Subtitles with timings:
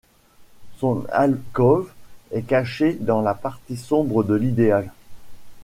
[0.77, 1.91] Son alcôve
[2.31, 4.91] est cachée dans la partie sombre de l’idéal.